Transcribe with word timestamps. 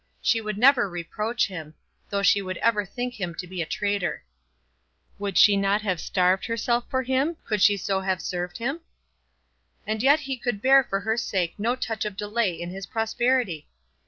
She 0.19 0.41
would 0.41 0.57
never 0.57 0.89
reproach 0.89 1.45
him, 1.45 1.75
though 2.09 2.23
she 2.23 2.41
would 2.41 2.57
ever 2.57 2.87
think 2.87 3.21
him 3.21 3.35
to 3.35 3.45
be 3.45 3.61
a 3.61 3.67
traitor. 3.67 4.23
Would 5.19 5.35
not 5.49 5.81
she 5.81 5.87
have 5.87 6.01
starved 6.01 6.47
herself 6.47 6.89
for 6.89 7.03
him, 7.03 7.37
could 7.45 7.61
she 7.61 7.77
so 7.77 7.99
have 7.99 8.19
served 8.19 8.57
him? 8.57 8.79
And 9.85 10.01
yet 10.01 10.21
he 10.21 10.37
could 10.37 10.59
bear 10.59 10.83
for 10.83 11.01
her 11.01 11.17
sake 11.17 11.53
no 11.59 11.75
touch 11.75 12.03
of 12.03 12.17
delay 12.17 12.51
in 12.59 12.71
his 12.71 12.87
prosperity! 12.87 13.67